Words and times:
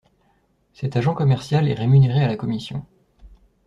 Cet 0.73 0.95
agent 0.95 1.13
commercial 1.13 1.67
est 1.67 1.75
rémunéré 1.75 2.23
à 2.23 2.27
la 2.27 2.35
commission. 2.35 2.87